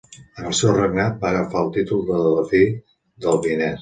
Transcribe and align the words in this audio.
En 0.37 0.45
el 0.51 0.55
seu 0.59 0.71
regnat, 0.77 1.19
va 1.25 1.29
agafar 1.33 1.61
el 1.67 1.71
títol 1.75 2.01
de 2.11 2.17
delfí 2.25 2.63
del 3.27 3.41
Vienès. 3.45 3.69